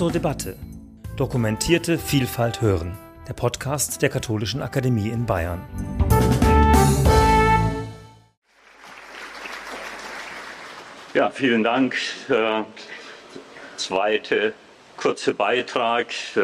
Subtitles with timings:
[0.00, 0.56] zur Debatte.
[1.18, 2.96] Dokumentierte Vielfalt hören.
[3.28, 5.60] Der Podcast der Katholischen Akademie in Bayern.
[11.12, 11.96] Ja, vielen Dank.
[12.30, 12.62] Äh,
[13.76, 14.54] zweite
[14.96, 16.06] kurze Beitrag.
[16.34, 16.40] Äh,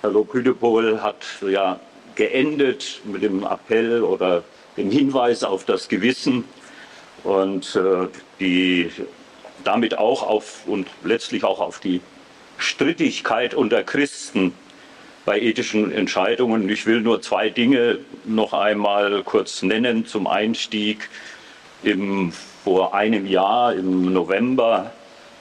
[0.00, 1.80] Herr Lobhüdepol hat ja
[2.14, 4.44] geendet mit dem Appell oder
[4.76, 6.44] dem Hinweis auf das Gewissen
[7.24, 8.06] und äh,
[8.38, 8.92] die
[9.64, 12.00] damit auch auf und letztlich auch auf die
[12.58, 14.52] Strittigkeit unter Christen
[15.24, 16.68] bei ethischen Entscheidungen.
[16.68, 21.08] Ich will nur zwei Dinge noch einmal kurz nennen zum Einstieg.
[21.82, 22.32] Im,
[22.64, 24.92] vor einem Jahr, im November,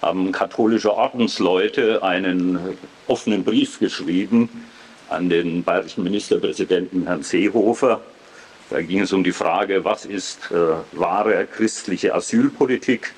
[0.01, 4.49] haben katholische Ordensleute einen offenen Brief geschrieben
[5.09, 8.01] an den bayerischen Ministerpräsidenten Herrn Seehofer.
[8.69, 10.55] Da ging es um die Frage, was ist äh,
[10.97, 13.13] wahre christliche Asylpolitik?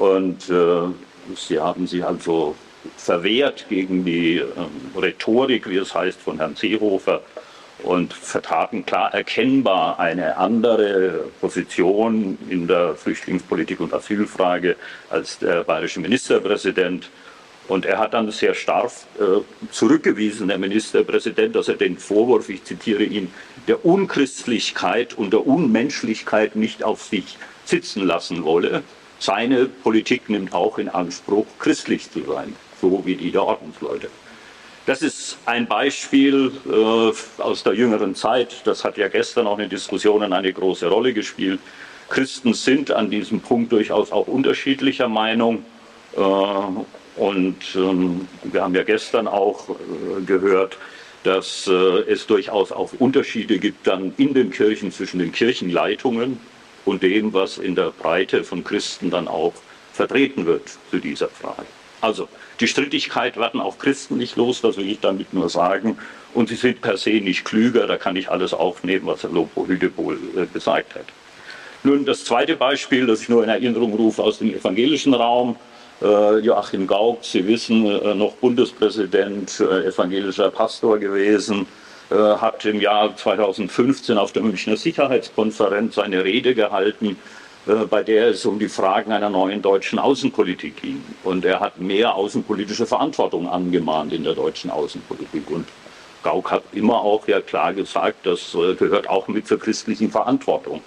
[0.00, 2.56] Und äh, sie haben sich also
[2.96, 7.20] verwehrt gegen die ähm, Rhetorik, wie es heißt, von Herrn Seehofer
[7.82, 14.76] und vertraten klar erkennbar eine andere Position in der Flüchtlingspolitik und Asylfrage
[15.10, 17.10] als der bayerische Ministerpräsident.
[17.68, 22.64] Und er hat dann sehr stark äh, zurückgewiesen, der Ministerpräsident, dass er den Vorwurf, ich
[22.64, 23.30] zitiere ihn,
[23.68, 28.82] der Unchristlichkeit und der Unmenschlichkeit nicht auf sich sitzen lassen wolle
[29.20, 34.08] seine Politik nimmt auch in Anspruch, christlich zu sein, so wie die der Ordensleute.
[34.86, 38.62] Das ist ein Beispiel äh, aus der jüngeren Zeit.
[38.64, 41.60] Das hat ja gestern auch in Diskussionen eine große Rolle gespielt.
[42.08, 45.64] Christen sind an diesem Punkt durchaus auch unterschiedlicher Meinung.
[46.16, 50.78] Äh, und ähm, wir haben ja gestern auch äh, gehört,
[51.22, 56.40] dass äh, es durchaus auch Unterschiede gibt dann in den Kirchen zwischen den Kirchenleitungen
[56.84, 59.52] und dem, was in der Breite von Christen dann auch
[59.92, 61.66] vertreten wird zu dieser Frage.
[62.00, 62.28] Also
[62.60, 65.98] die Strittigkeit werden auch Christen nicht los, das will ich damit nur sagen.
[66.32, 69.66] Und sie sind per se nicht klüger, da kann ich alles aufnehmen, was Herr Lopo
[69.66, 71.06] Hüdebol äh, gesagt hat.
[71.82, 75.56] Nun das zweite Beispiel, das ich nur in Erinnerung rufe aus dem evangelischen Raum.
[76.02, 81.66] Äh, Joachim Gauck, Sie wissen, äh, noch Bundespräsident, evangelischer Pastor gewesen,
[82.16, 87.16] hat im Jahr 2015 auf der Münchner Sicherheitskonferenz eine Rede gehalten,
[87.66, 91.04] äh, bei der es um die Fragen einer neuen deutschen Außenpolitik ging.
[91.24, 95.50] Und er hat mehr außenpolitische Verantwortung angemahnt in der deutschen Außenpolitik.
[95.50, 95.68] Und
[96.22, 100.82] Gauck hat immer auch ja klar gesagt, das äh, gehört auch mit zur christlichen Verantwortung.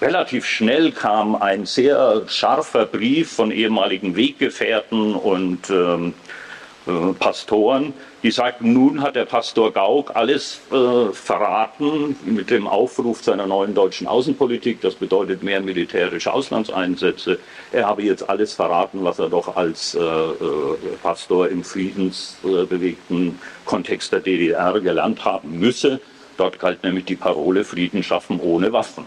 [0.00, 6.14] Relativ schnell kam ein sehr scharfer Brief von ehemaligen Weggefährten und ähm,
[6.86, 13.22] äh, Pastoren, die sagten, nun hat der Pastor Gauck alles äh, verraten mit dem Aufruf
[13.22, 14.80] zu einer neuen deutschen Außenpolitik.
[14.80, 17.38] Das bedeutet mehr militärische Auslandseinsätze.
[17.70, 20.34] Er habe jetzt alles verraten, was er doch als äh, äh,
[21.00, 26.00] Pastor im friedensbewegten Kontext der DDR gelernt haben müsse.
[26.36, 29.04] Dort galt nämlich die Parole Frieden schaffen ohne Waffen.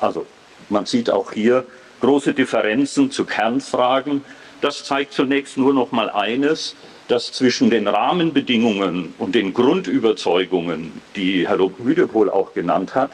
[0.00, 0.24] Also
[0.70, 1.64] man sieht auch hier
[2.00, 4.24] große Differenzen zu Kernfragen.
[4.62, 6.74] Das zeigt zunächst nur noch mal eines,
[7.08, 13.10] dass zwischen den Rahmenbedingungen und den Grundüberzeugungen, die Herr Lobhüdepol auch genannt hat,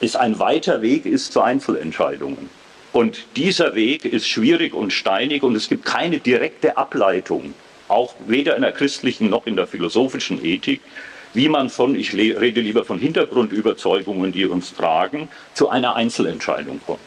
[0.00, 2.50] es ein weiter Weg ist zu Einzelentscheidungen.
[2.92, 7.54] Und dieser Weg ist schwierig und steinig und es gibt keine direkte Ableitung,
[7.88, 10.80] auch weder in der christlichen noch in der philosophischen Ethik,
[11.34, 17.00] wie man von, ich rede lieber von Hintergrundüberzeugungen, die uns tragen, zu einer Einzelentscheidung kommt.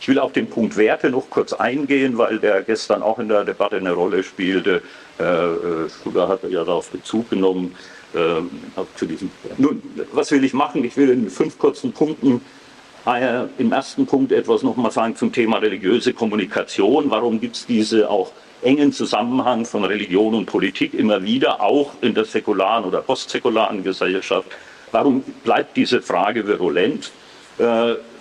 [0.00, 3.44] Ich will auf den Punkt Werte noch kurz eingehen, weil der gestern auch in der
[3.44, 4.82] Debatte eine Rolle spielte.
[5.18, 7.74] Äh, äh Sugar hat ja darauf Bezug genommen.
[8.14, 9.30] Äh, diesem.
[9.58, 9.82] Nun,
[10.12, 10.82] was will ich machen?
[10.84, 12.40] Ich will in fünf kurzen Punkten
[13.06, 17.10] äh, im ersten Punkt etwas nochmal sagen zum Thema religiöse Kommunikation.
[17.10, 18.32] Warum gibt es diese auch
[18.62, 24.48] engen Zusammenhang von Religion und Politik immer wieder, auch in der säkularen oder postsäkularen Gesellschaft?
[24.90, 27.12] Warum bleibt diese Frage virulent?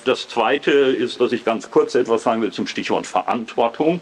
[0.07, 4.01] Das Zweite ist, dass ich ganz kurz etwas sagen will zum Stichwort Verantwortung.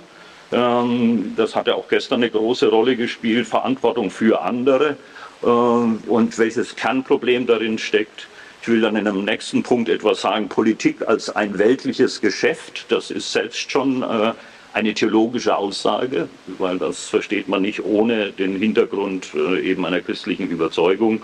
[0.51, 4.97] Ähm, das hat ja auch gestern eine große Rolle gespielt, Verantwortung für andere
[5.43, 8.27] ähm, und welches Kernproblem darin steckt.
[8.61, 13.11] Ich will dann in einem nächsten Punkt etwas sagen, Politik als ein weltliches Geschäft, das
[13.11, 14.33] ist selbst schon äh,
[14.73, 20.49] eine theologische Aussage, weil das versteht man nicht ohne den Hintergrund äh, eben einer christlichen
[20.49, 21.23] Überzeugung.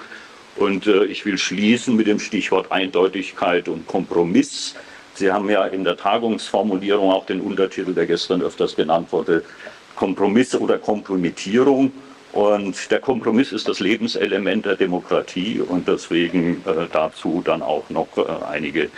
[0.61, 4.75] Und äh, ich will schließen mit dem Stichwort Eindeutigkeit und Kompromiss.
[5.15, 9.43] Sie haben ja in der Tagungsformulierung auch den Untertitel, der gestern öfters genannt wurde,
[9.95, 11.91] Kompromiss oder Kompromittierung.
[12.31, 18.15] Und der Kompromiss ist das Lebenselement der Demokratie und deswegen äh, dazu dann auch noch
[18.17, 18.89] äh, einige äh,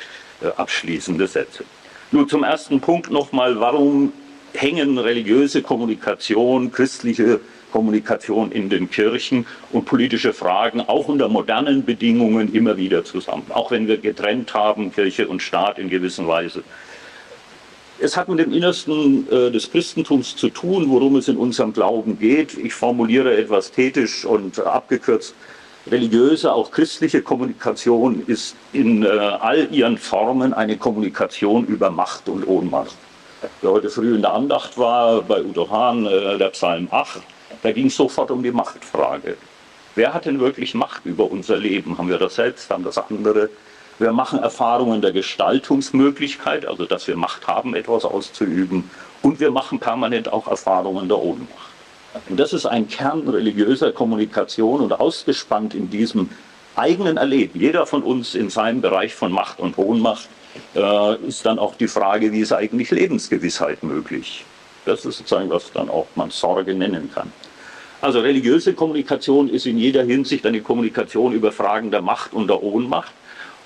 [0.57, 1.63] abschließende Sätze.
[2.11, 4.11] Nur zum ersten Punkt nochmal, warum
[4.53, 7.39] hängen religiöse Kommunikation, christliche
[7.73, 13.71] Kommunikation in den Kirchen und politische Fragen auch unter modernen Bedingungen immer wieder zusammen, auch
[13.71, 16.63] wenn wir getrennt haben, Kirche und Staat in gewisser Weise.
[17.99, 22.19] Es hat mit dem Innersten äh, des Christentums zu tun, worum es in unserem Glauben
[22.19, 22.55] geht.
[22.57, 25.33] Ich formuliere etwas thetisch und abgekürzt.
[25.89, 32.47] Religiöse, auch christliche Kommunikation ist in äh, all ihren Formen eine Kommunikation über Macht und
[32.47, 32.95] Ohnmacht.
[33.61, 37.21] Wer heute früh in der Andacht war, bei Udo Hahn, äh, der Psalm 8,
[37.63, 39.37] da ging es sofort um die Machtfrage.
[39.95, 41.97] Wer hat denn wirklich Macht über unser Leben?
[41.97, 43.49] Haben wir das selbst, haben das andere?
[43.99, 48.89] Wir machen Erfahrungen der Gestaltungsmöglichkeit, also dass wir Macht haben, etwas auszuüben.
[49.21, 51.73] Und wir machen permanent auch Erfahrungen der Ohnmacht.
[52.27, 56.29] Und das ist ein Kern religiöser Kommunikation und ausgespannt in diesem
[56.75, 57.59] eigenen Erleben.
[57.59, 60.27] Jeder von uns in seinem Bereich von Macht und Ohnmacht
[60.75, 64.43] äh, ist dann auch die Frage, wie ist eigentlich Lebensgewissheit möglich?
[64.85, 67.31] Das ist sozusagen, was dann auch man Sorge nennen kann.
[68.03, 72.61] Also religiöse Kommunikation ist in jeder Hinsicht eine Kommunikation über Fragen der Macht und der
[72.61, 73.13] Ohnmacht.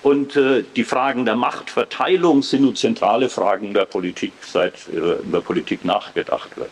[0.03, 5.41] Und äh, die Fragen der Machtverteilung sind nun zentrale Fragen der Politik, seit äh, über
[5.41, 6.69] Politik nachgedacht wird.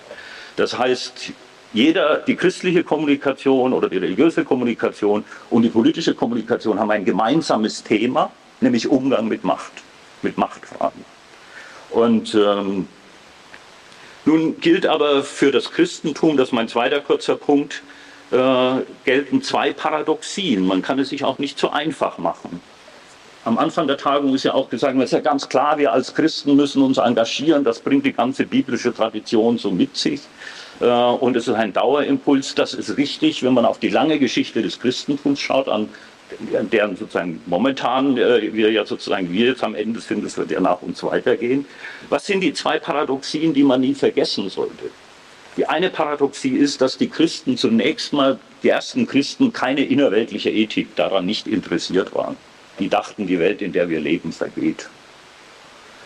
[0.57, 1.31] Das heißt,
[1.73, 7.83] jeder, die christliche Kommunikation oder die religiöse Kommunikation und die politische Kommunikation haben ein gemeinsames
[7.83, 8.29] Thema,
[8.61, 9.73] nämlich Umgang mit Macht,
[10.21, 11.03] mit Machtfragen.
[11.89, 12.87] Und ähm,
[14.25, 17.83] nun gilt aber für das Christentum, das ist mein zweiter kurzer Punkt,
[18.31, 20.65] äh, gelten zwei Paradoxien.
[20.65, 22.59] Man kann es sich auch nicht zu einfach machen.
[23.43, 26.15] Am Anfang der Tagung ist ja auch gesagt, es ist ja ganz klar, wir als
[26.15, 27.63] Christen müssen uns engagieren.
[27.63, 30.21] Das bringt die ganze biblische Tradition so mit sich.
[30.79, 32.55] Äh, und es ist ein Dauerimpuls.
[32.55, 35.89] Das ist richtig, wenn man auf die lange Geschichte des Christentums schaut, an
[36.71, 40.59] deren sozusagen momentan äh, wir ja sozusagen wir jetzt am Ende sind, es wird ja
[40.59, 41.65] nach uns weitergehen.
[42.09, 44.89] Was sind die zwei Paradoxien, die man nie vergessen sollte?
[45.57, 50.95] Die eine Paradoxie ist, dass die Christen zunächst mal, die ersten Christen, keine innerweltliche Ethik
[50.97, 52.35] daran nicht interessiert waren.
[52.79, 54.89] Die dachten, die Welt, in der wir leben, vergeht.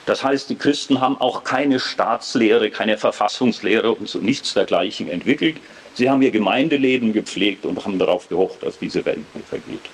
[0.06, 5.58] Das heißt, die Christen haben auch keine Staatslehre, keine Verfassungslehre und so nichts dergleichen entwickelt.
[5.96, 9.90] Sie haben ihr Gemeindeleben gepflegt und haben darauf gehofft, dass diese Welt nicht vergeht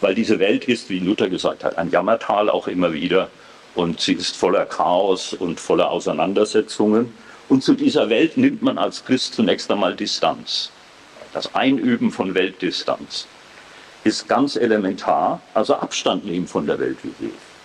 [0.00, 3.28] weil diese Welt ist, wie Luther gesagt hat, ein Jammertal auch immer wieder
[3.74, 7.12] und sie ist voller Chaos und voller Auseinandersetzungen.
[7.48, 10.70] Und zu dieser Welt nimmt man als Christ zunächst einmal Distanz.
[11.32, 13.26] Das Einüben von Weltdistanz
[14.04, 17.56] ist ganz elementar, also Abstand nehmen von der Welt, wie sie ist.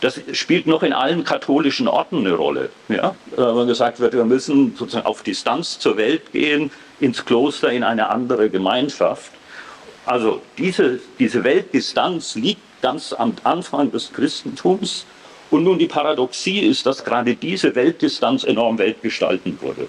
[0.00, 2.70] Das spielt noch in allen katholischen Orten eine Rolle.
[2.88, 3.14] Ja?
[3.36, 6.70] Wenn gesagt wird, wir müssen sozusagen auf Distanz zur Welt gehen,
[7.00, 9.30] ins Kloster, in eine andere Gemeinschaft.
[10.10, 15.06] Also diese, diese Weltdistanz liegt ganz am Anfang des Christentums.
[15.52, 19.86] Und nun die Paradoxie ist, dass gerade diese Weltdistanz enorm weltgestaltend wurde.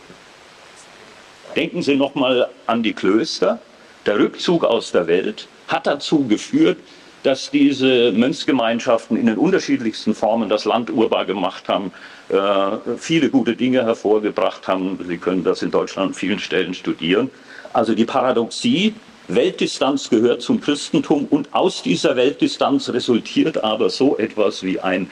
[1.55, 3.59] Denken Sie nochmal an die Klöster.
[4.05, 6.77] Der Rückzug aus der Welt hat dazu geführt,
[7.23, 11.91] dass diese Mönchsgemeinschaften in den unterschiedlichsten Formen das Land urbar gemacht haben,
[12.29, 14.99] äh, viele gute Dinge hervorgebracht haben.
[15.07, 17.31] Sie können das in Deutschland an vielen Stellen studieren.
[17.73, 18.93] Also die Paradoxie
[19.27, 25.09] Weltdistanz gehört zum Christentum und aus dieser Weltdistanz resultiert aber so etwas wie ein,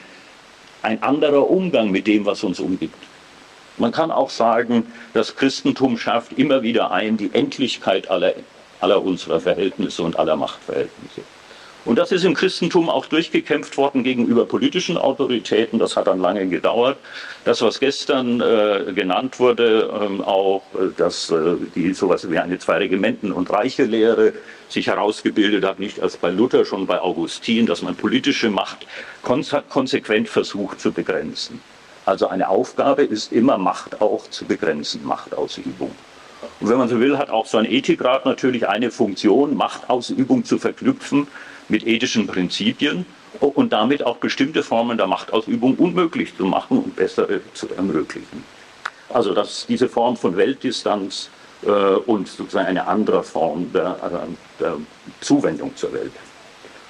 [0.82, 2.94] ein anderer Umgang mit dem, was uns umgibt.
[3.78, 8.34] Man kann auch sagen, das Christentum schafft immer wieder ein die Endlichkeit aller,
[8.80, 11.22] aller unserer Verhältnisse und aller Machtverhältnisse.
[11.86, 15.78] Und das ist im Christentum auch durchgekämpft worden gegenüber politischen Autoritäten.
[15.78, 16.98] Das hat dann lange gedauert.
[17.44, 22.58] Das, was gestern äh, genannt wurde, ähm, auch, äh, dass äh, die sowas wie eine
[22.58, 24.34] Zwei-Regimenten- und Reiche-Lehre
[24.68, 28.86] sich herausgebildet hat, nicht erst bei Luther, schon bei Augustin, dass man politische Macht
[29.22, 31.60] konsequent versucht zu begrenzen.
[32.04, 35.92] Also eine Aufgabe ist immer Macht auch zu begrenzen, Machtausübung.
[36.60, 40.58] Und wenn man so will, hat auch so ein Ethikrat natürlich eine Funktion, Machtausübung zu
[40.58, 41.26] verknüpfen
[41.70, 43.06] mit ethischen Prinzipien
[43.38, 48.44] und damit auch bestimmte Formen der Machtausübung unmöglich zu machen und besser zu ermöglichen.
[49.08, 51.30] Also dass diese Form von Weltdistanz
[51.62, 54.76] äh, und sozusagen eine andere Form der, äh, der
[55.20, 56.12] Zuwendung zur Welt.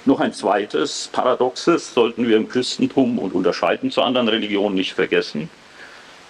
[0.07, 5.51] Noch ein zweites Paradoxes sollten wir im Christentum und unterscheiden zu anderen Religionen nicht vergessen.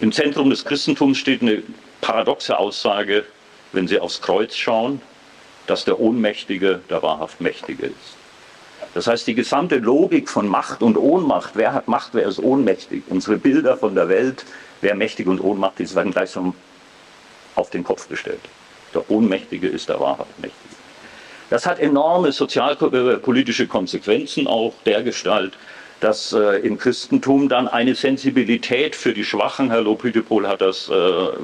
[0.01, 1.63] Im Zentrum des Christentums steht eine
[2.01, 3.25] paradoxe Aussage,
[3.73, 5.01] wenn Sie aufs Kreuz schauen,
[5.67, 8.20] dass der Ohnmächtige der wahrhaft Mächtige ist.
[8.95, 13.05] Das heißt, die gesamte Logik von Macht und Ohnmacht, wer hat Macht, wer ist ohnmächtig,
[13.09, 14.45] unsere Bilder von der Welt,
[14.81, 16.55] wer mächtig und ohnmächtig ist, werden gleichsam
[17.55, 18.41] auf den Kopf gestellt.
[18.95, 20.75] Der Ohnmächtige ist der wahrhaft Mächtige.
[21.51, 25.53] Das hat enorme sozialpolitische Konsequenzen auch der Gestalt,
[26.01, 30.93] dass äh, im Christentum dann eine Sensibilität für die Schwachen, Herr Lobhütepol hat das äh,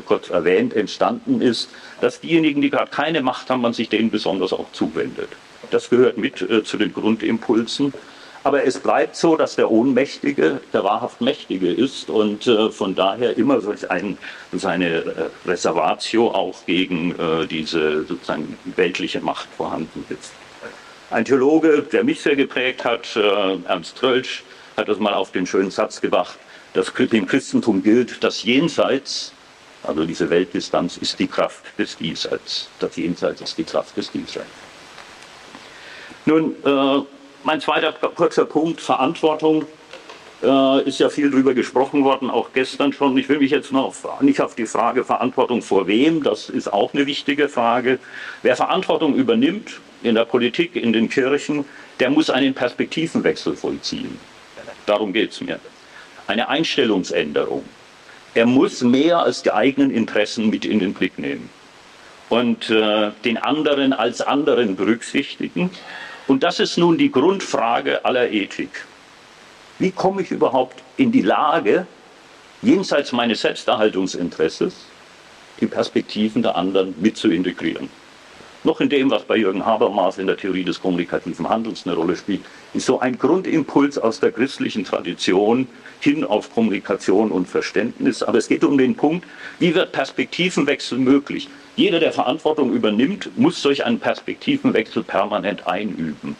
[0.06, 1.68] kurz erwähnt, entstanden ist,
[2.00, 5.28] dass diejenigen, die gerade keine Macht haben, man sich denen besonders auch zuwendet.
[5.76, 7.92] Das gehört mit äh, zu den Grundimpulsen.
[8.44, 13.36] Aber es bleibt so, dass der Ohnmächtige der wahrhaft Mächtige ist und äh, von daher
[13.36, 14.16] immer solch ein,
[14.52, 15.12] seine äh,
[15.44, 20.32] Reservatio auch gegen äh, diese sozusagen weltliche Macht vorhanden ist.
[21.10, 24.44] Ein Theologe, der mich sehr geprägt hat, äh, Ernst Trölsch,
[24.78, 26.38] hat das mal auf den schönen Satz gebracht,
[26.72, 29.34] dass dem Christentum gilt, das Jenseits,
[29.82, 32.70] also diese Weltdistanz, ist die Kraft des Diesseits.
[32.78, 34.65] Das Jenseits ist die Kraft des Diesseits.
[36.26, 37.02] Nun, äh,
[37.44, 39.64] mein zweiter kurzer Punkt, Verantwortung.
[40.42, 43.16] Äh, ist ja viel darüber gesprochen worden, auch gestern schon.
[43.16, 46.70] Ich will mich jetzt noch auf, nicht auf die Frage Verantwortung vor wem, das ist
[46.70, 47.98] auch eine wichtige Frage.
[48.42, 51.64] Wer Verantwortung übernimmt in der Politik, in den Kirchen,
[52.00, 54.18] der muss einen Perspektivenwechsel vollziehen.
[54.84, 55.58] Darum geht es mir.
[56.26, 57.64] Eine Einstellungsänderung.
[58.34, 61.48] Er muss mehr als die eigenen Interessen mit in den Blick nehmen
[62.28, 65.70] und äh, den anderen als anderen berücksichtigen.
[66.26, 68.84] Und das ist nun die Grundfrage aller Ethik.
[69.78, 71.86] Wie komme ich überhaupt in die Lage,
[72.62, 74.74] jenseits meines Selbsterhaltungsinteresses
[75.60, 77.88] die Perspektiven der anderen mit zu integrieren?
[78.64, 82.16] Noch in dem, was bei Jürgen Habermas in der Theorie des kommunikativen Handelns eine Rolle
[82.16, 82.40] spielt,
[82.74, 85.68] ist so ein Grundimpuls aus der christlichen Tradition
[86.00, 88.24] hin auf Kommunikation und Verständnis.
[88.24, 89.24] Aber es geht um den Punkt,
[89.60, 91.48] wie wird Perspektivenwechsel möglich?
[91.76, 96.34] Jeder, der Verantwortung übernimmt, muss solch einen Perspektivenwechsel permanent einüben.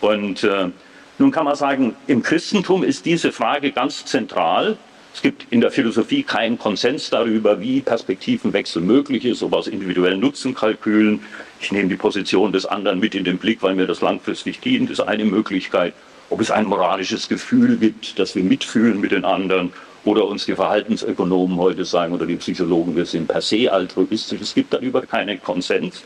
[0.00, 0.70] Und äh,
[1.18, 4.78] nun kann man sagen, im Christentum ist diese Frage ganz zentral.
[5.12, 10.20] Es gibt in der Philosophie keinen Konsens darüber, wie Perspektivenwechsel möglich ist, ob aus individuellen
[10.20, 11.20] Nutzenkalkülen.
[11.60, 14.88] Ich nehme die Position des anderen mit in den Blick, weil mir das langfristig dient,
[14.88, 15.92] ist eine Möglichkeit.
[16.30, 20.54] Ob es ein moralisches Gefühl gibt, dass wir mitfühlen mit den anderen oder uns die
[20.54, 24.40] Verhaltensökonomen heute sagen oder die Psychologen, wir sind per se altruistisch.
[24.40, 26.02] Es gibt darüber keinen Konsens.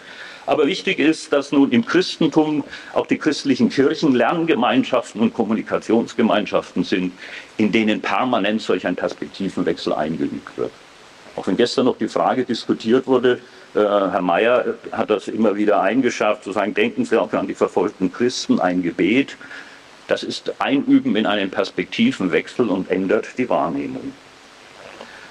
[0.47, 7.13] Aber wichtig ist, dass nun im Christentum auch die christlichen Kirchen Lerngemeinschaften und Kommunikationsgemeinschaften sind,
[7.57, 10.71] in denen permanent solch ein Perspektivenwechsel eingeübt wird.
[11.37, 13.41] Auch wenn gestern noch die Frage diskutiert wurde,
[13.75, 17.55] äh, Herr Mayer hat das immer wieder eingeschafft, zu sagen, denken Sie auch an die
[17.55, 19.37] verfolgten Christen, ein Gebet.
[20.07, 24.13] Das ist Einüben in einen Perspektivenwechsel und ändert die Wahrnehmung.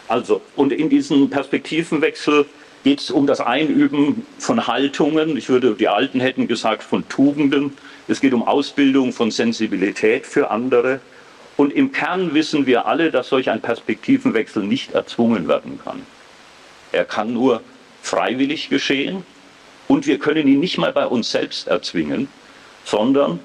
[0.08, 2.46] Also, und in diesem Perspektivenwechsel
[2.84, 5.38] geht es um das Einüben von Haltungen.
[5.38, 7.78] Ich würde, die Alten hätten gesagt, von Tugenden.
[8.08, 11.00] Es geht um Ausbildung von Sensibilität für andere.
[11.56, 16.02] Und im Kern wissen wir alle, dass solch ein Perspektivenwechsel nicht erzwungen werden kann.
[16.92, 17.62] Er kann nur
[18.02, 19.24] freiwillig geschehen
[19.88, 22.28] und wir können ihn nicht mal bei uns selbst erzwingen,
[22.84, 23.40] sondern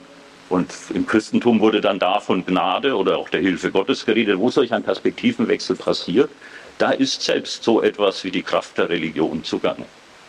[0.49, 4.51] und im Christentum wurde dann da von Gnade oder auch der Hilfe Gottes geredet, wo
[4.51, 6.31] solch ein Perspektivenwechsel passiert.
[6.79, 9.85] Da ist selbst so etwas wie die Kraft der Religion zugange.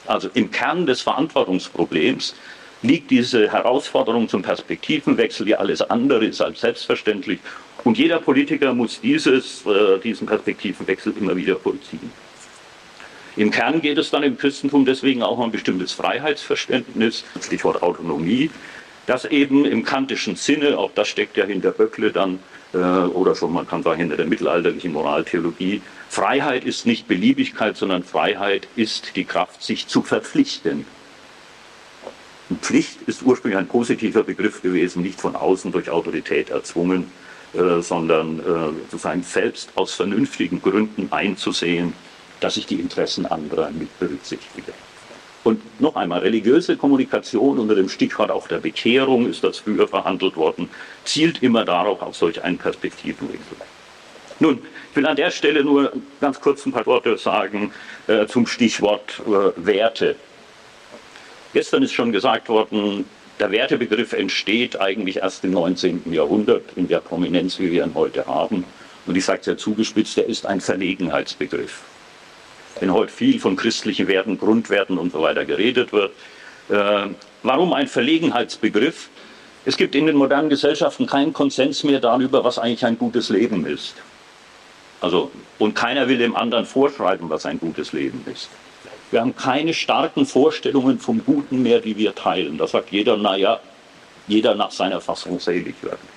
[0.08, 2.36] Also im Kern des Verantwortungsproblems
[2.82, 7.40] liegt diese Herausforderung zum Perspektivenwechsel, die alles andere ist als selbstverständlich.
[7.84, 12.12] Und jeder Politiker muss dieses, äh, diesen Perspektivenwechsel immer wieder vollziehen.
[13.36, 18.50] Im Kern geht es dann im Christentum deswegen auch um ein bestimmtes Freiheitsverständnis, Stichwort Autonomie,
[19.10, 22.38] das eben im kantischen Sinne, auch das steckt ja hinter Böckle dann,
[22.74, 28.04] äh, oder schon man kann sagen hinter der mittelalterlichen Moraltheologie, Freiheit ist nicht Beliebigkeit, sondern
[28.04, 30.86] Freiheit ist die Kraft, sich zu verpflichten.
[32.50, 37.12] Und Pflicht ist ursprünglich ein positiver Begriff gewesen, nicht von außen durch Autorität erzwungen,
[37.54, 38.44] äh, sondern äh,
[38.92, 41.94] sozusagen selbst aus vernünftigen Gründen einzusehen,
[42.42, 44.72] dass ich die Interessen anderer mit berücksichtige.
[45.44, 50.36] Und noch einmal, religiöse Kommunikation unter dem Stichwort auch der Bekehrung ist das früher verhandelt
[50.36, 50.70] worden,
[51.06, 53.58] zielt immer darauf, auf solch einen Perspektivenwechsel.
[54.40, 57.72] Nun, ich will an der Stelle nur ganz kurz ein paar Worte sagen
[58.08, 60.16] äh, zum Stichwort äh, Werte.
[61.54, 63.06] Gestern ist schon gesagt worden,
[63.40, 66.12] der Wertebegriff entsteht eigentlich erst im 19.
[66.12, 68.66] Jahrhundert in der Prominenz, wie wir ihn heute haben.
[69.06, 71.84] Und ich sage es ja zugespitzt, er ist ein Verlegenheitsbegriff
[72.80, 76.12] wenn heute viel von christlichen Werten, Grundwerten und so weiter geredet wird.
[76.70, 77.10] Äh,
[77.44, 79.10] warum ein Verlegenheitsbegriff?
[79.66, 83.66] Es gibt in den modernen Gesellschaften keinen Konsens mehr darüber, was eigentlich ein gutes Leben
[83.66, 83.96] ist.
[85.02, 88.50] Also, und keiner will dem anderen vorschreiben, was ein gutes Leben ist.
[89.12, 92.58] Wir haben keine starken Vorstellungen vom Guten mehr, die wir teilen.
[92.58, 93.60] Da sagt jeder, naja,
[94.28, 96.08] jeder nach seiner Fassung selig werden.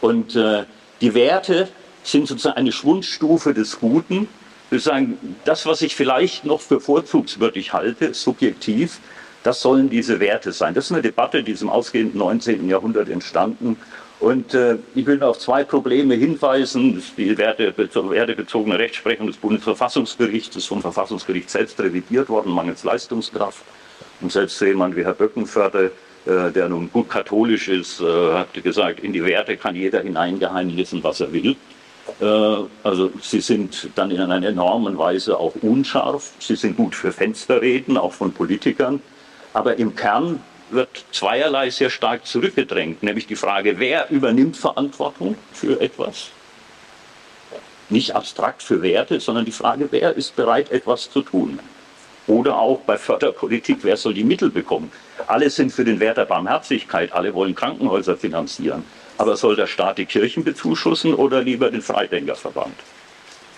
[0.00, 0.64] Und äh,
[1.00, 1.68] die Werte
[2.04, 4.28] sind sozusagen eine Schwundstufe des Guten,
[4.70, 9.00] sagen, das, was ich vielleicht noch für vorzugswürdig halte, subjektiv,
[9.42, 10.74] das sollen diese Werte sein.
[10.74, 12.68] Das ist eine Debatte, die im ausgehenden 19.
[12.68, 13.76] Jahrhundert entstanden
[14.18, 17.02] Und äh, ich will auf zwei Probleme hinweisen.
[17.16, 23.62] Die wertebezogene Rechtsprechung des Bundesverfassungsgerichts ist vom Verfassungsgericht selbst revidiert worden, mangels Leistungskraft.
[24.22, 25.92] Und selbst jemand wie Herr Böckenförde,
[26.24, 31.04] äh, der nun gut katholisch ist, äh, hat gesagt, in die Werte kann jeder hineingeheimnissen,
[31.04, 31.56] was er will.
[32.20, 32.24] Äh,
[32.82, 36.32] also sie sind dann in einer enormen Weise auch unscharf.
[36.38, 39.00] Sie sind gut für Fensterreden, auch von Politikern.
[39.52, 45.80] Aber im Kern wird zweierlei sehr stark zurückgedrängt, nämlich die Frage, wer übernimmt Verantwortung für
[45.80, 46.30] etwas?
[47.88, 51.60] Nicht abstrakt für Werte, sondern die Frage, wer ist bereit, etwas zu tun?
[52.26, 54.90] Oder auch bei Förderpolitik, wer soll die Mittel bekommen?
[55.28, 58.84] Alle sind für den Wert der Barmherzigkeit, alle wollen Krankenhäuser finanzieren.
[59.18, 62.74] Aber soll der Staat die Kirchen bezuschussen oder lieber den Freidenkerverband?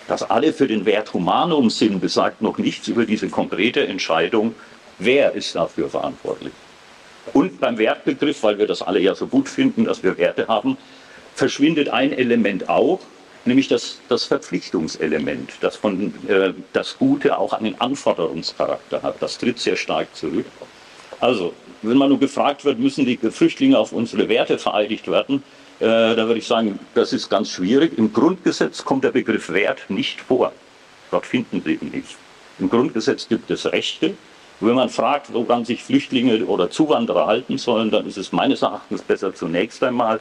[0.06, 4.54] Dass alle für den Wert Humanum sind, besagt noch nichts über diese konkrete Entscheidung,
[4.98, 6.52] wer ist dafür verantwortlich.
[7.34, 10.78] Und beim Wertbegriff, weil wir das alle ja so gut finden, dass wir Werte haben,
[11.34, 13.00] verschwindet ein Element auch,
[13.44, 19.16] nämlich das, das Verpflichtungselement, das von äh, das Gute auch einen Anforderungscharakter hat.
[19.20, 20.46] Das tritt sehr stark zurück.
[21.20, 25.42] Also, wenn man nur gefragt wird, müssen die Flüchtlinge auf unsere Werte vereidigt werden,
[25.80, 27.96] äh, da würde ich sagen, das ist ganz schwierig.
[27.96, 30.52] Im Grundgesetz kommt der Begriff Wert nicht vor.
[31.10, 32.16] Dort finden Sie ihn nicht.
[32.58, 34.14] Im Grundgesetz gibt es Rechte
[34.60, 39.02] wenn man fragt, woran sich Flüchtlinge oder Zuwanderer halten sollen, dann ist es meines Erachtens
[39.02, 40.20] besser zunächst einmal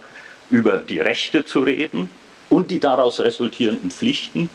[0.50, 2.10] über die Rechte zu reden
[2.50, 4.50] und die daraus resultierenden Pflichten,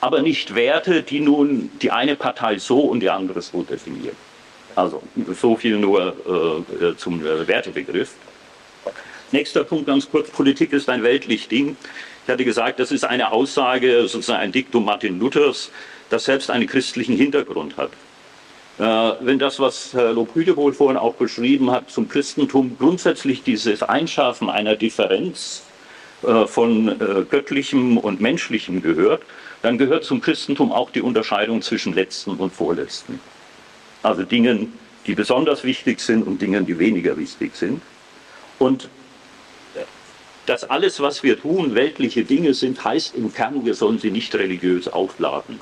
[0.00, 4.14] aber nicht Werte, die nun die eine Partei so und die andere so definiert.
[4.76, 5.02] Also
[5.40, 6.14] so viel nur
[6.80, 8.12] äh, zum äh, Wertebegriff.
[9.32, 11.76] Nächster Punkt ganz kurz, Politik ist ein weltlich Ding.
[12.24, 15.70] Ich hatte gesagt, das ist eine Aussage, sozusagen ein Diktum Martin Luthers,
[16.10, 17.90] das selbst einen christlichen Hintergrund hat.
[18.78, 23.82] Äh, wenn das, was Herr Lobrüde wohl vorhin auch beschrieben hat, zum Christentum grundsätzlich dieses
[23.82, 25.62] Einschärfen einer Differenz
[26.22, 29.22] äh, von äh, göttlichem und menschlichem gehört,
[29.62, 33.18] dann gehört zum Christentum auch die Unterscheidung zwischen letzten und vorletzten.
[34.06, 34.72] Also Dingen,
[35.08, 37.82] die besonders wichtig sind und Dingen, die weniger wichtig sind.
[38.60, 38.88] Und
[40.46, 44.32] dass alles, was wir tun, weltliche Dinge sind, heißt im Kern, wir sollen sie nicht
[44.36, 45.58] religiös aufladen.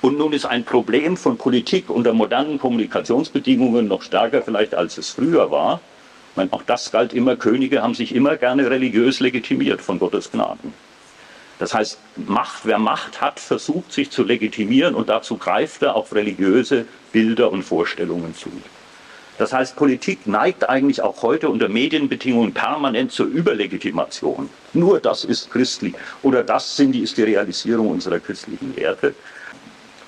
[0.00, 5.10] Und nun ist ein Problem von Politik unter modernen Kommunikationsbedingungen noch stärker vielleicht, als es
[5.10, 5.82] früher war.
[6.30, 10.32] Ich meine, auch das galt immer, Könige haben sich immer gerne religiös legitimiert von Gottes
[10.32, 10.72] Gnaden.
[11.58, 16.14] Das heißt, Macht, wer Macht hat, versucht sich zu legitimieren und dazu greift er auf
[16.14, 18.50] religiöse Bilder und Vorstellungen zu.
[19.38, 24.48] Das heißt, Politik neigt eigentlich auch heute unter Medienbedingungen permanent zur Überlegitimation.
[24.72, 29.14] Nur das ist christlich oder das sind die, ist die Realisierung unserer christlichen Werte.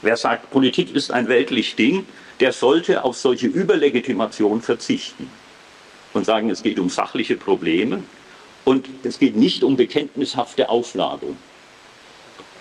[0.03, 2.07] Wer sagt, Politik ist ein weltlich Ding,
[2.39, 5.29] der sollte auf solche Überlegitimation verzichten
[6.13, 8.03] und sagen, es geht um sachliche Probleme
[8.66, 11.37] und es geht nicht um bekenntnishafte Aufladung.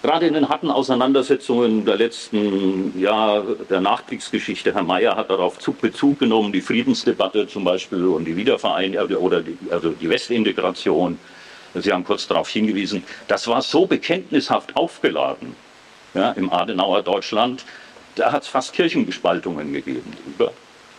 [0.04, 6.20] Gerade in den harten Auseinandersetzungen der letzten Jahre der Nachkriegsgeschichte, Herr Mayer hat darauf Bezug
[6.20, 11.18] genommen, die Friedensdebatte zum Beispiel und die Wiedervereinigung oder die, also die Westintegration.
[11.74, 15.56] Sie haben kurz darauf hingewiesen, das war so bekenntnishaft aufgeladen,
[16.14, 17.66] ja, im Adenauer Deutschland,
[18.14, 20.14] da hat es fast Kirchenbespaltungen gegeben.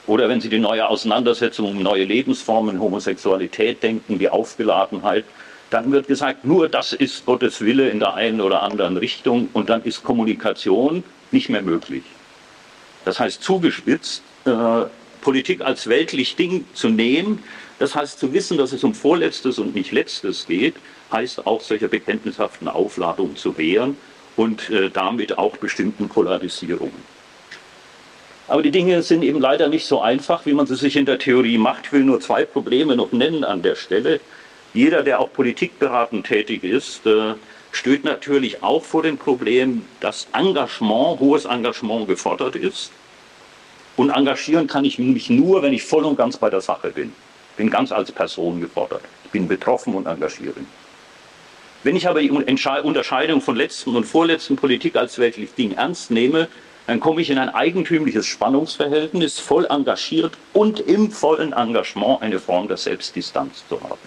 [0.07, 5.25] Oder wenn Sie die neue Auseinandersetzung um neue Lebensformen, Homosexualität denken, die Aufgeladenheit,
[5.71, 9.69] dann wird gesagt, nur das ist Gottes Wille in der einen oder anderen Richtung und
[9.69, 12.05] dann ist Kommunikation nicht mehr möglich.
[13.05, 14.85] Das heißt, zugespitzt, äh,
[15.23, 17.43] Politik als weltlich Ding zu nehmen,
[17.81, 20.77] das heißt zu wissen, dass es um Vorletztes und nicht Letztes geht,
[21.11, 23.97] heißt auch solcher bekenntnishaften Aufladungen zu wehren
[24.37, 27.16] und äh, damit auch bestimmten Polarisierungen.
[28.49, 31.19] Aber die Dinge sind eben leider nicht so einfach, wie man sie sich in der
[31.19, 31.87] Theorie macht.
[31.87, 34.21] Ich will nur zwei Probleme noch nennen an der Stelle.
[34.73, 37.35] Jeder, der auch politikberatend tätig ist, äh,
[37.73, 42.93] stößt natürlich auch vor dem Problem, dass Engagement, hohes Engagement gefordert ist.
[43.97, 47.13] Und engagieren kann ich mich nur, wenn ich voll und ganz bei der Sache bin.
[47.57, 49.01] Bin ganz als Person gefordert.
[49.25, 50.55] Ich bin betroffen und engagiere.
[51.83, 56.49] Wenn ich aber die Unterscheidung von letzten und vorletzten Politik als weltlich Ding ernst nehme,
[56.87, 62.69] dann komme ich in ein eigentümliches Spannungsverhältnis, voll engagiert und im vollen Engagement eine Form
[62.69, 63.99] der Selbstdistanz zu haben.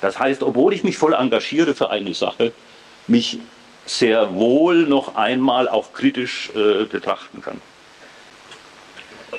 [0.00, 2.52] Das heißt, obwohl ich mich voll engagiere für eine Sache,
[3.06, 3.38] mich
[3.86, 7.60] sehr wohl noch einmal auch kritisch äh, betrachten kann.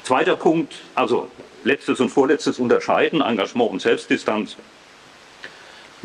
[0.04, 1.30] Zweiter Punkt, also
[1.64, 4.56] letztes und vorletztes Unterscheiden, Engagement und Selbstdistanz.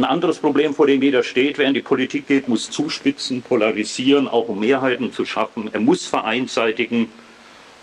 [0.01, 4.49] Ein anderes Problem, vor dem jeder steht, in die Politik geht, muss zuspitzen, polarisieren, auch
[4.49, 5.69] um Mehrheiten zu schaffen.
[5.75, 7.13] Er muss vereinseitigen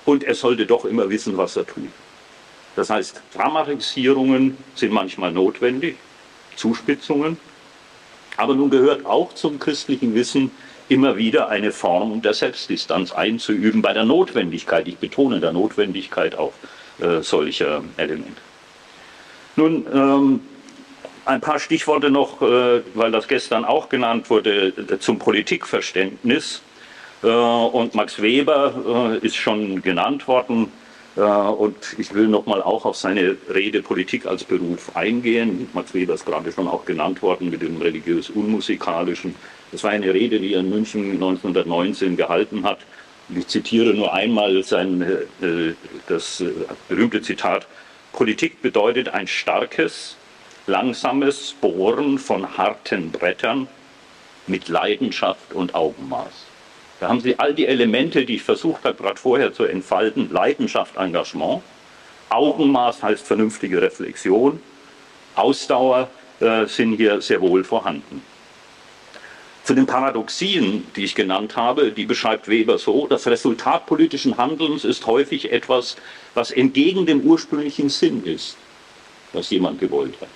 [0.03, 1.91] und er sollte doch immer wissen, was er tut.
[2.75, 5.95] Das heißt, Dramatisierungen sind manchmal notwendig.
[6.55, 7.37] Zuspitzungen.
[8.35, 10.49] Aber nun gehört auch zum christlichen Wissen
[10.89, 16.53] immer wieder eine Form der Selbstdistanz einzuüben bei der Notwendigkeit, ich betone der Notwendigkeit auch
[16.99, 18.41] äh, solcher Elemente.
[19.55, 20.39] Nun, ähm,
[21.27, 26.61] ein paar Stichworte noch, äh, weil das gestern auch genannt wurde, äh, zum Politikverständnis.
[27.23, 30.71] Äh, und Max Weber ist schon genannt worden.
[31.15, 35.67] Und ich will nochmal auch auf seine Rede Politik als Beruf eingehen.
[35.73, 39.33] Max Weber ist gerade schon auch genannt worden mit dem religiös-unmusikalischen.
[39.71, 42.77] Das war eine Rede, die er in München 1919 gehalten hat.
[43.35, 45.03] Ich zitiere nur einmal sein,
[46.07, 46.43] das
[46.87, 47.65] berühmte Zitat.
[48.13, 50.17] Politik bedeutet ein starkes,
[50.67, 53.67] langsames Bohren von harten Brettern
[54.47, 56.45] mit Leidenschaft und Augenmaß.
[56.99, 60.29] Da haben Sie all die Elemente, die ich versucht habe, gerade vorher zu entfalten.
[60.31, 61.61] Leidenschaft, Engagement.
[62.29, 64.59] Augenmaß heißt vernünftige Reflexion.
[65.35, 68.21] Ausdauer äh, sind hier sehr wohl vorhanden.
[69.63, 74.83] Zu den Paradoxien, die ich genannt habe, die beschreibt Weber so, das Resultat politischen Handelns
[74.83, 75.97] ist häufig etwas,
[76.33, 78.57] was entgegen dem ursprünglichen Sinn ist,
[79.33, 80.29] was jemand gewollt hat.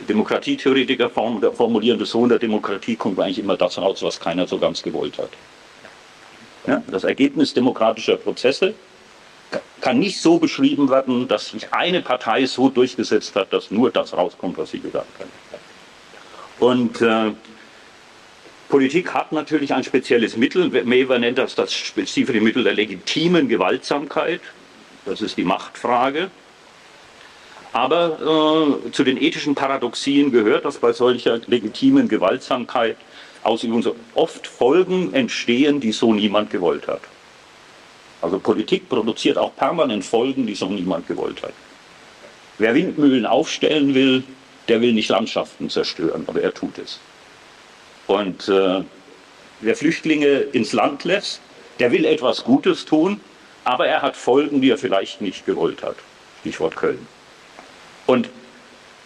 [0.00, 4.58] Demokratietheoretiker formulieren das so, in der Demokratie kommt eigentlich immer das raus, was keiner so
[4.58, 5.30] ganz gewollt hat.
[6.66, 8.74] Ja, das Ergebnis demokratischer Prozesse
[9.80, 14.16] kann nicht so beschrieben werden, dass sich eine Partei so durchgesetzt hat, dass nur das
[14.16, 15.26] rauskommt, was sie gedacht hat.
[16.60, 17.32] Und äh,
[18.68, 20.70] Politik hat natürlich ein spezielles Mittel.
[20.84, 24.40] Mever nennt das das spezifische Mittel der legitimen Gewaltsamkeit.
[25.04, 26.30] Das ist die Machtfrage.
[27.72, 32.96] Aber äh, zu den ethischen Paradoxien gehört, dass bei solcher legitimen Gewaltsamkeit
[33.42, 37.00] Ausübung so oft Folgen entstehen, die so niemand gewollt hat.
[38.20, 41.54] Also Politik produziert auch permanent Folgen, die so niemand gewollt hat.
[42.58, 44.22] Wer Windmühlen aufstellen will,
[44.68, 47.00] der will nicht Landschaften zerstören, aber er tut es.
[48.06, 48.82] Und äh,
[49.60, 51.40] wer Flüchtlinge ins Land lässt,
[51.80, 53.20] der will etwas Gutes tun,
[53.64, 55.96] aber er hat Folgen, die er vielleicht nicht gewollt hat.
[56.40, 57.06] Stichwort Köln.
[58.06, 58.28] Und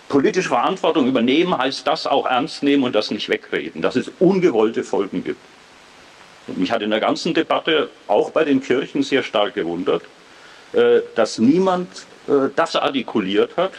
[0.09, 4.85] politische Verantwortung übernehmen heißt das auch ernst nehmen und das nicht wegreden, dass es ungewollte
[4.85, 5.41] Folgen gibt.
[6.47, 10.03] Und mich hat in der ganzen Debatte, auch bei den Kirchen, sehr stark gewundert,
[10.73, 11.89] äh, dass niemand
[12.29, 13.73] äh, das artikuliert hat,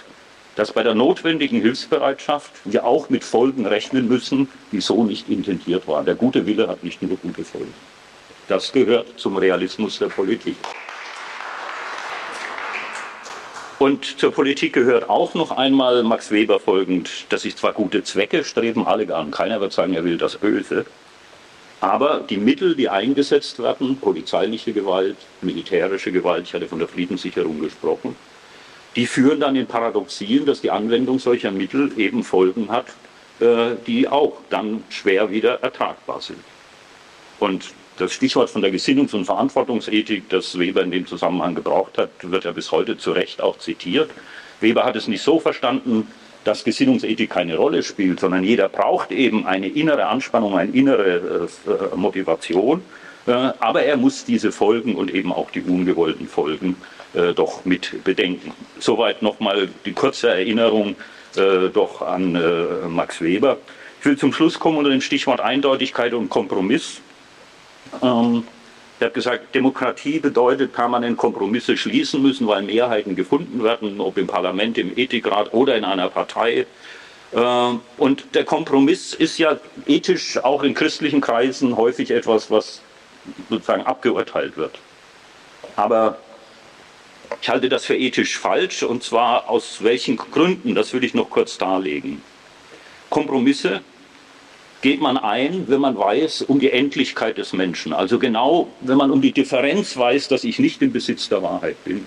[0.55, 5.87] dass bei der notwendigen Hilfsbereitschaft wir auch mit Folgen rechnen müssen, die so nicht intendiert
[5.87, 6.05] waren.
[6.05, 7.73] Der gute Wille hat nicht nur gute Folgen.
[8.47, 10.55] Das gehört zum Realismus der Politik.
[13.79, 18.43] Und zur Politik gehört auch noch einmal Max Weber folgend, dass sich zwar gute Zwecke
[18.43, 20.85] streben alle an, keiner wird sagen, er will das Böse,
[21.79, 27.59] aber die Mittel, die eingesetzt werden, polizeiliche Gewalt, militärische Gewalt, ich hatte von der Friedenssicherung
[27.59, 28.15] gesprochen,
[28.95, 32.87] die führen dann in Paradoxien, dass die Anwendung solcher Mittel eben Folgen hat,
[33.39, 36.39] äh, die auch dann schwer wieder ertragbar sind.
[37.39, 37.65] Und
[37.97, 42.45] das Stichwort von der Gesinnungs- und Verantwortungsethik, das Weber in dem Zusammenhang gebraucht hat, wird
[42.45, 44.09] ja bis heute zu Recht auch zitiert.
[44.61, 46.07] Weber hat es nicht so verstanden,
[46.43, 51.95] dass Gesinnungsethik keine Rolle spielt, sondern jeder braucht eben eine innere Anspannung, eine innere äh,
[51.95, 52.81] Motivation.
[53.25, 56.77] Äh, aber er muss diese Folgen und eben auch die ungewollten Folgen
[57.13, 58.53] äh, doch mit bedenken.
[58.79, 60.95] Soweit nochmal die kurze Erinnerung
[61.73, 62.31] doch an
[62.89, 63.57] Max Weber.
[63.99, 66.99] Ich will zum Schluss kommen unter dem Stichwort Eindeutigkeit und Kompromiss.
[68.01, 68.43] Ähm,
[68.99, 74.25] er hat gesagt, Demokratie bedeutet permanent Kompromisse schließen müssen, weil Mehrheiten gefunden werden, ob im
[74.25, 76.65] Parlament, im Ethikrat oder in einer Partei.
[77.33, 82.81] Ähm, und der Kompromiss ist ja ethisch auch in christlichen Kreisen häufig etwas, was
[83.49, 84.79] sozusagen abgeurteilt wird.
[85.75, 86.17] Aber
[87.41, 91.29] ich halte das für ethisch falsch und zwar aus welchen Gründen, das will ich noch
[91.29, 92.21] kurz darlegen.
[93.09, 93.81] Kompromisse
[94.81, 97.93] geht man ein, wenn man weiß um die Endlichkeit des Menschen.
[97.93, 101.83] Also genau, wenn man um die Differenz weiß, dass ich nicht im Besitz der Wahrheit
[101.83, 102.05] bin,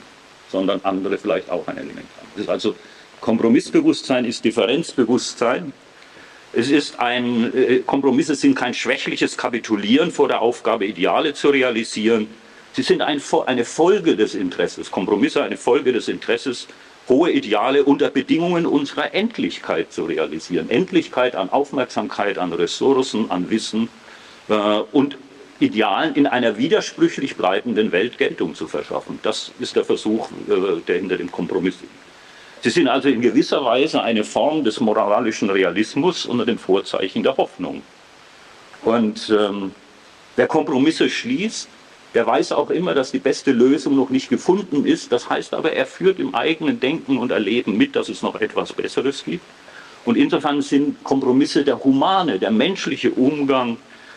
[0.51, 2.29] sondern andere vielleicht auch ein Element haben.
[2.35, 2.75] Das ist also
[3.21, 5.73] Kompromissbewusstsein ist Differenzbewusstsein.
[6.53, 12.29] Es ist ein, äh, Kompromisse sind kein schwächliches Kapitulieren vor der Aufgabe, Ideale zu realisieren,
[12.73, 16.69] Sie sind ein, eine Folge des Interesses, Kompromisse eine Folge des Interesses,
[17.11, 20.71] hohe Ideale unter Bedingungen unserer Endlichkeit zu realisieren.
[20.71, 23.91] Endlichkeit an Aufmerksamkeit, an Ressourcen, an Wissen
[24.49, 24.55] äh,
[24.93, 25.19] und
[25.59, 29.19] Idealen in einer widersprüchlich bleibenden Welt Geltung zu verschaffen.
[29.23, 31.93] Das ist der Versuch, äh, der hinter dem Kompromiss liegt.
[32.63, 37.37] Sie sind also in gewisser Weise eine Form des moralischen Realismus unter dem Vorzeichen der
[37.37, 37.83] Hoffnung.
[38.83, 39.73] Und ähm,
[40.37, 41.69] wer Kompromisse schließt,
[42.15, 45.13] der weiß auch immer, dass die beste Lösung noch nicht gefunden ist.
[45.13, 48.73] Das heißt aber, er führt im eigenen Denken und Erleben mit, dass es noch etwas
[48.73, 49.45] Besseres gibt.
[50.05, 53.77] Und insofern sind Kompromisse der humane, der menschliche Umgang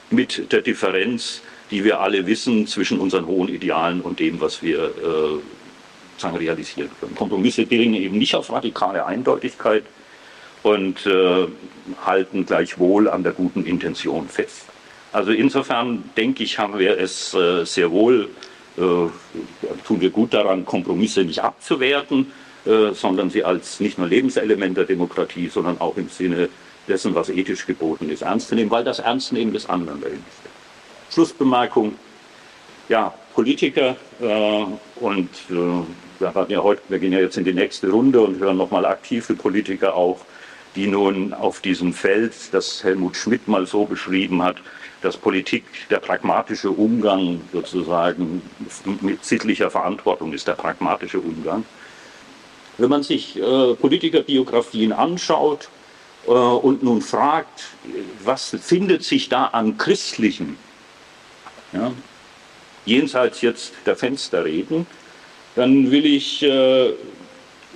[0.09, 4.85] mit der Differenz, die wir alle wissen zwischen unseren hohen Idealen und dem, was wir
[4.85, 7.15] äh, sagen, realisieren können.
[7.15, 9.83] Kompromisse dringen eben nicht auf radikale Eindeutigkeit
[10.61, 11.47] und äh,
[12.05, 14.65] halten gleichwohl an der guten Intention fest.
[15.13, 18.29] Also insofern denke ich, haben wir es äh, sehr wohl,
[18.77, 22.31] äh, tun wir gut daran, Kompromisse nicht abzuwerten,
[22.65, 26.49] äh, sondern sie als nicht nur Lebenselement der Demokratie, sondern auch im Sinne
[26.87, 31.13] dessen, was ethisch geboten ist, ernst zu nehmen, weil das Ernstnehmen des anderen dahin steckt.
[31.13, 31.93] Schlussbemerkung,
[32.89, 34.65] ja, Politiker äh,
[34.99, 35.53] und äh,
[36.19, 38.85] wir, hatten ja heute, wir gehen ja jetzt in die nächste Runde und hören nochmal
[38.85, 40.25] aktive Politiker auch,
[40.75, 44.57] die nun auf diesem Feld, das Helmut Schmidt mal so beschrieben hat,
[45.03, 48.41] dass Politik der pragmatische Umgang sozusagen
[49.01, 51.65] mit sittlicher Verantwortung ist, der pragmatische Umgang.
[52.77, 55.69] Wenn man sich äh, Politikerbiografien anschaut
[56.25, 57.65] äh, und nun fragt,
[58.23, 60.57] was findet sich da an Christlichen,
[61.73, 61.91] ja,
[62.85, 64.87] jenseits jetzt der Fensterreden,
[65.55, 66.93] dann will ich äh,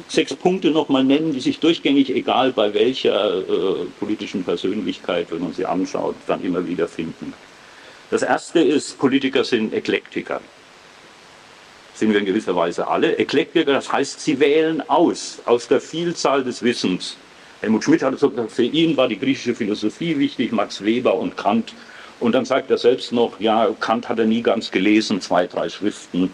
[0.08, 5.54] sechs Punkte nochmal nennen, die sich durchgängig, egal bei welcher äh, politischen Persönlichkeit, wenn man
[5.54, 7.34] sie anschaut, dann immer wieder finden.
[8.10, 10.40] Das erste ist, Politiker sind Eklektiker.
[11.94, 13.18] Sind wir in gewisser Weise alle.
[13.18, 17.18] Eklektiker, das heißt, sie wählen aus, aus der Vielzahl des Wissens.
[17.60, 21.74] Helmut Schmidt hat gesagt, für ihn war die griechische Philosophie wichtig, Max Weber und Kant.
[22.20, 25.70] Und dann sagt er selbst noch, ja, Kant hat er nie ganz gelesen, zwei, drei
[25.70, 26.32] Schriften.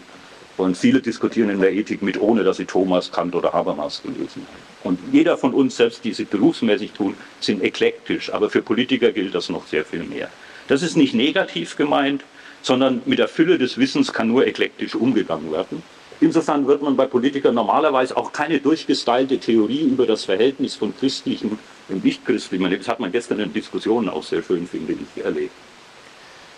[0.56, 4.46] Und viele diskutieren in der Ethik mit, ohne dass sie Thomas, Kant oder Habermas gelesen
[4.46, 4.62] haben.
[4.84, 8.32] Und jeder von uns, selbst die sie berufsmäßig tun, sind eklektisch.
[8.32, 10.28] Aber für Politiker gilt das noch sehr viel mehr.
[10.68, 12.22] Das ist nicht negativ gemeint,
[12.62, 15.82] sondern mit der Fülle des Wissens kann nur eklektisch umgegangen werden.
[16.20, 21.58] Insofern wird man bei Politikern normalerweise auch keine durchgestylte Theorie über das Verhältnis von christlichen
[21.88, 22.70] und nicht-christlichen.
[22.70, 25.52] Das hat man gestern in Diskussionen auch sehr schön, finde ich, erlebt.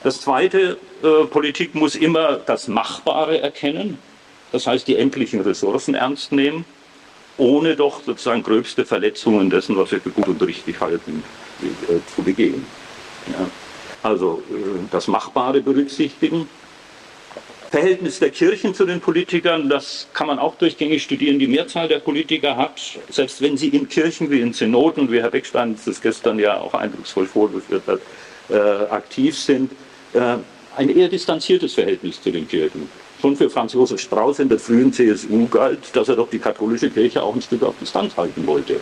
[0.07, 3.99] Das Zweite, äh, Politik muss immer das Machbare erkennen,
[4.53, 6.65] das heißt die endlichen Ressourcen ernst nehmen,
[7.39, 11.25] ohne doch sozusagen gröbste Verletzungen dessen, was wir für gut und richtig halten,
[11.61, 12.65] äh, zu begehen.
[13.33, 13.49] Ja.
[14.05, 14.55] Also äh,
[14.93, 16.49] das Machbare berücksichtigen.
[17.73, 21.41] Verhältnis der Kirchen zu den Politikern, das kann man auch durchgängig studieren.
[21.41, 25.33] Die Mehrzahl der Politiker hat, selbst wenn sie in Kirchen wie in Synoden, wie Herr
[25.33, 28.01] Beckstein das gestern ja auch eindrucksvoll vorgeführt hat,
[28.51, 29.73] äh, aktiv sind,
[30.15, 32.89] ein eher distanziertes Verhältnis zu den Kirchen.
[33.21, 36.91] Schon für Franz Josef Strauß in der frühen CSU galt, dass er doch die katholische
[36.91, 38.81] Kirche auch ein Stück auf Distanz halten wollte.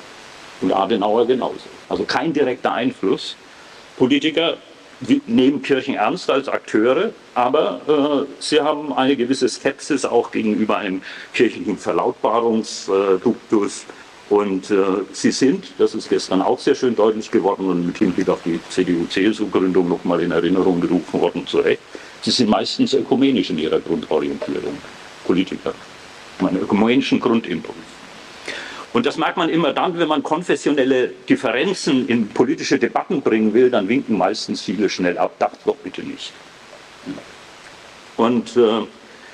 [0.60, 1.68] Und Adenauer genauso.
[1.88, 3.36] Also kein direkter Einfluss.
[3.96, 4.56] Politiker
[5.26, 11.02] nehmen Kirchen ernst als Akteure, aber äh, sie haben eine gewisse Skepsis auch gegenüber einem
[11.32, 13.86] kirchlichen Verlautbarungsduktus.
[14.30, 14.76] Und äh,
[15.12, 18.58] sie sind, das ist gestern auch sehr schön deutlich geworden und mit Hinblick auf die
[18.70, 21.80] CDU-CSU-Gründung nochmal in Erinnerung gerufen worden, zu Recht,
[22.22, 24.78] sie sind meistens ökumenisch in ihrer Grundorientierung,
[25.26, 25.74] Politiker,
[26.38, 27.76] einen ökumenischen Grundimpuls.
[28.94, 33.68] Und das merkt man immer dann, wenn man konfessionelle Differenzen in politische Debatten bringen will,
[33.68, 36.32] dann winken meistens viele schnell ab, das doch bitte nicht.
[38.16, 38.86] Und äh,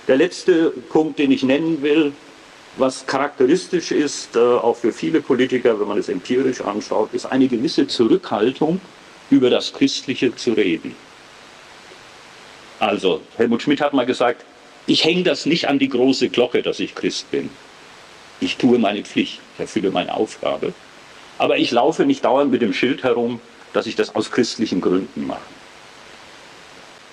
[0.08, 2.12] der letzte Punkt, den ich nennen will,
[2.76, 7.48] was charakteristisch ist, äh, auch für viele Politiker, wenn man es empirisch anschaut, ist eine
[7.48, 8.80] gewisse Zurückhaltung,
[9.30, 10.94] über das Christliche zu reden.
[12.78, 14.44] Also, Helmut Schmidt hat mal gesagt,
[14.86, 17.50] ich hänge das nicht an die große Glocke, dass ich Christ bin.
[18.40, 20.72] Ich tue meine Pflicht, ich erfülle meine Aufgabe.
[21.38, 23.40] Aber ich laufe nicht dauernd mit dem Schild herum,
[23.72, 25.40] dass ich das aus christlichen Gründen mache.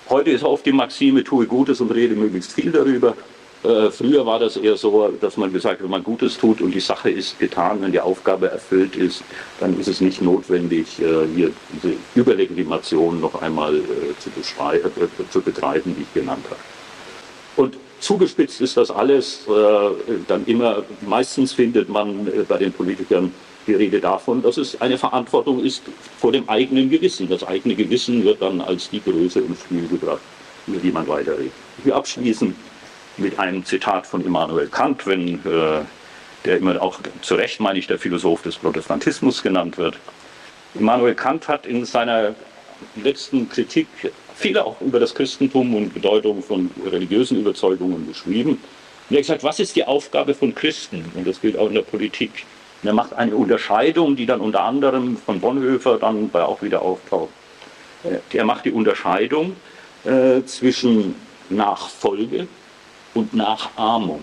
[0.09, 3.15] Heute ist oft die Maxime, tue Gutes und rede möglichst viel darüber.
[3.63, 6.71] Äh, früher war das eher so, dass man gesagt hat, wenn man Gutes tut und
[6.71, 9.23] die Sache ist getan, wenn die Aufgabe erfüllt ist,
[9.59, 13.81] dann ist es nicht notwendig, äh, hier diese Überlegitimation noch einmal äh,
[14.19, 14.29] zu,
[15.31, 16.59] zu, betreiben, die ich genannt habe.
[17.55, 19.45] Und zugespitzt ist das alles
[20.27, 23.31] dann immer, meistens findet man bei den Politikern
[23.65, 25.81] die Rede davon, dass es eine Verantwortung ist
[26.19, 27.27] vor dem eigenen Gewissen.
[27.27, 30.21] Das eigene Gewissen wird dann als die Größe ins Spiel gebracht,
[30.67, 31.51] über die man weiterredet.
[31.79, 32.55] Ich will abschließen
[33.17, 35.81] mit einem Zitat von Immanuel Kant, wenn äh,
[36.45, 39.95] der immer auch zu Recht, meine ich, der Philosoph des Protestantismus genannt wird.
[40.75, 42.35] Immanuel Kant hat in seiner
[42.95, 43.87] letzten Kritik
[44.35, 48.51] viel auch über das Christentum und Bedeutung von religiösen Überzeugungen geschrieben.
[48.51, 51.05] Und er hat gesagt, was ist die Aufgabe von Christen?
[51.15, 52.45] Und das gilt auch in der Politik.
[52.83, 57.29] Und er macht eine Unterscheidung, die dann unter anderem von Bonhoeffer dann auch wieder auftaucht.
[58.31, 59.55] Er macht die Unterscheidung
[60.05, 61.15] äh, zwischen
[61.49, 62.47] Nachfolge
[63.17, 64.21] und Nachahmung.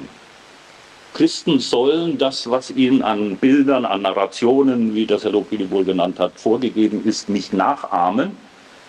[1.13, 6.19] Christen sollen das, was ihnen an Bildern, an Narrationen, wie das Herr Lopini wohl genannt
[6.19, 8.37] hat, vorgegeben ist, nicht nachahmen.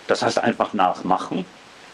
[0.06, 1.44] Das heißt einfach nachmachen.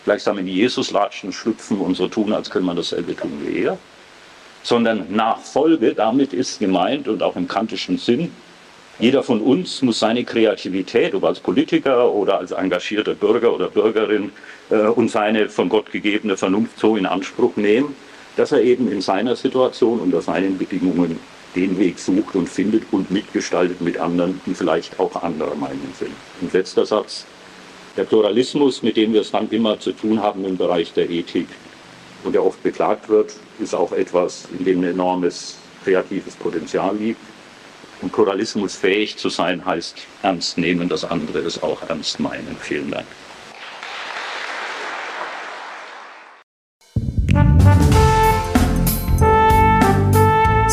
[0.05, 3.79] Gleichsam in die Jesuslatschen schlüpfen und so tun, als könnte man dasselbe tun wie er.
[4.63, 8.31] Sondern Nachfolge, damit ist gemeint und auch im kantischen Sinn,
[8.99, 14.33] jeder von uns muss seine Kreativität, ob als Politiker oder als engagierter Bürger oder Bürgerin,
[14.71, 17.97] äh, und seine von Gott gegebene Vernunft so in Anspruch nehmen,
[18.37, 21.19] dass er eben in seiner Situation unter seinen Bedingungen
[21.55, 26.13] den Weg sucht und findet und mitgestaltet mit anderen, die vielleicht auch anderer Meinung sind.
[26.41, 27.27] Und letzter Satz.
[27.97, 31.49] Der Pluralismus, mit dem wir es dann immer zu tun haben im Bereich der Ethik
[32.25, 37.21] und der oft beklagt wird, ist auch etwas, in dem ein enormes kreatives Potenzial liegt.
[38.01, 42.57] Und Pluralismus fähig zu sein, heißt ernst nehmen, dass andere es auch ernst meinen.
[42.61, 43.07] Vielen Dank.